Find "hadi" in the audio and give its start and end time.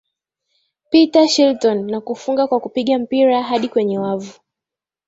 3.43-3.69